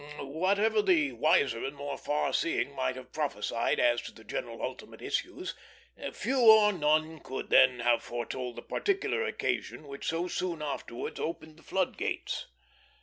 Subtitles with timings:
[0.17, 4.99] Whatever the wiser and more far seeing might have prophesied as to the general ultimate
[4.99, 5.53] issues,
[6.11, 11.57] few or none could then have foretold the particular occasion which so soon afterwards opened
[11.57, 12.47] the floodgates.